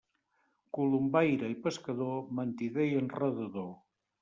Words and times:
Colombaire 0.77 1.51
i 1.55 1.59
pescador, 1.67 2.19
mentider 2.41 2.89
i 2.95 2.99
enredador. 3.05 3.73